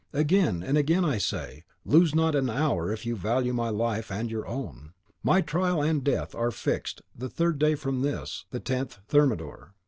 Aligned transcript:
Again 0.13 0.63
and 0.63 0.79
again 0.79 1.05
I 1.05 1.19
say, 1.19 1.63
'Lose 1.85 2.15
not 2.15 2.33
an 2.33 2.49
hour 2.49 2.91
if 2.91 3.05
you 3.05 3.15
value 3.15 3.53
my 3.53 3.69
life 3.69 4.11
and 4.11 4.31
your 4.31 4.47
own.' 4.47 4.93
My 5.21 5.41
trial 5.41 5.79
and 5.83 6.03
death 6.03 6.33
are 6.33 6.49
fixed 6.49 7.03
the 7.15 7.29
third 7.29 7.59
day 7.59 7.75
from 7.75 8.01
this, 8.01 8.45
the 8.49 8.59
10th 8.59 8.97
Thermidor. 9.07 9.75